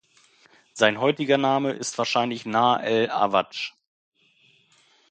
Sein 0.73 0.99
heutiger 0.99 1.37
Name 1.37 1.73
ist 1.73 1.99
wahrscheinlich 1.99 2.47
Nahr 2.47 2.83
el-Awadsch. 2.83 3.75